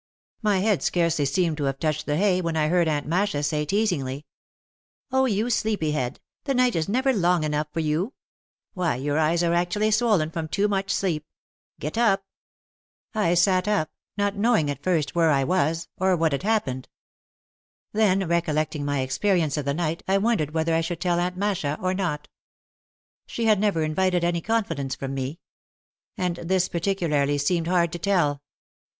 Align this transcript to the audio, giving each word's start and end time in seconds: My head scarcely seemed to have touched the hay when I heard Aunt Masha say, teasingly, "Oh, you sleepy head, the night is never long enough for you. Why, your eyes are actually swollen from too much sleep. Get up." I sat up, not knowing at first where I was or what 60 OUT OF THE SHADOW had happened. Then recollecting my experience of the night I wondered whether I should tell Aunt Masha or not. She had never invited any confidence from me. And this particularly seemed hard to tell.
My 0.41 0.61
head 0.61 0.81
scarcely 0.81 1.25
seemed 1.25 1.57
to 1.57 1.65
have 1.65 1.77
touched 1.77 2.07
the 2.07 2.17
hay 2.17 2.41
when 2.41 2.57
I 2.57 2.69
heard 2.69 2.87
Aunt 2.87 3.05
Masha 3.05 3.43
say, 3.43 3.65
teasingly, 3.65 4.25
"Oh, 5.11 5.25
you 5.27 5.51
sleepy 5.51 5.91
head, 5.91 6.19
the 6.45 6.55
night 6.55 6.75
is 6.75 6.89
never 6.89 7.13
long 7.13 7.43
enough 7.43 7.67
for 7.71 7.81
you. 7.81 8.13
Why, 8.73 8.95
your 8.95 9.19
eyes 9.19 9.43
are 9.43 9.53
actually 9.53 9.91
swollen 9.91 10.31
from 10.31 10.47
too 10.47 10.67
much 10.67 10.89
sleep. 10.89 11.23
Get 11.79 11.99
up." 11.99 12.25
I 13.13 13.35
sat 13.35 13.67
up, 13.67 13.91
not 14.17 14.35
knowing 14.35 14.71
at 14.71 14.81
first 14.81 15.13
where 15.13 15.29
I 15.29 15.43
was 15.43 15.87
or 15.99 16.15
what 16.15 16.31
60 16.31 16.33
OUT 16.33 16.33
OF 16.33 16.33
THE 16.33 16.35
SHADOW 16.35 16.35
had 16.35 16.55
happened. 16.55 16.89
Then 18.21 18.27
recollecting 18.27 18.83
my 18.83 19.01
experience 19.01 19.55
of 19.55 19.65
the 19.65 19.73
night 19.75 20.01
I 20.07 20.17
wondered 20.17 20.55
whether 20.55 20.73
I 20.73 20.81
should 20.81 20.99
tell 20.99 21.19
Aunt 21.19 21.37
Masha 21.37 21.77
or 21.79 21.93
not. 21.93 22.27
She 23.27 23.45
had 23.45 23.59
never 23.59 23.83
invited 23.83 24.23
any 24.23 24.41
confidence 24.41 24.95
from 24.95 25.13
me. 25.13 25.41
And 26.17 26.37
this 26.37 26.69
particularly 26.69 27.37
seemed 27.37 27.67
hard 27.67 27.91
to 27.91 27.99
tell. 27.99 28.41